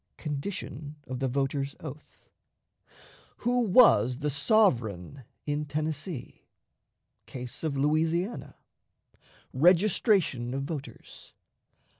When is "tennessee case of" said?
5.65-7.77